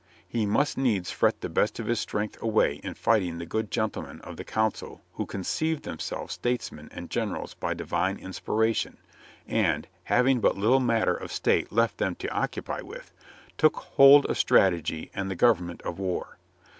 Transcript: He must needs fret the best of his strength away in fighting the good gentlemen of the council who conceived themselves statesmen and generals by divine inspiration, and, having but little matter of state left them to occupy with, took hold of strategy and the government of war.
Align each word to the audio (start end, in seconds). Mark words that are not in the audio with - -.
He 0.27 0.47
must 0.47 0.79
needs 0.79 1.11
fret 1.11 1.41
the 1.41 1.47
best 1.47 1.79
of 1.79 1.85
his 1.85 1.99
strength 1.99 2.35
away 2.41 2.81
in 2.83 2.95
fighting 2.95 3.37
the 3.37 3.45
good 3.45 3.69
gentlemen 3.69 4.19
of 4.21 4.35
the 4.35 4.43
council 4.43 5.01
who 5.13 5.27
conceived 5.27 5.83
themselves 5.83 6.33
statesmen 6.33 6.89
and 6.91 7.07
generals 7.11 7.53
by 7.53 7.75
divine 7.75 8.17
inspiration, 8.17 8.97
and, 9.47 9.87
having 10.05 10.39
but 10.39 10.57
little 10.57 10.79
matter 10.79 11.13
of 11.13 11.31
state 11.31 11.71
left 11.71 11.99
them 11.99 12.15
to 12.15 12.27
occupy 12.35 12.81
with, 12.81 13.13
took 13.59 13.75
hold 13.75 14.25
of 14.25 14.39
strategy 14.39 15.11
and 15.13 15.29
the 15.29 15.35
government 15.35 15.83
of 15.83 15.99
war. 15.99 16.39